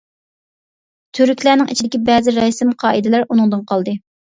[1.17, 3.99] تۈركلەرنىڭ ئىچىدىكى بەزى رەسىم-قائىدىلەر ئۇنىڭدىن قالدى.